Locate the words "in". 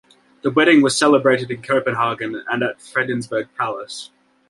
1.51-1.61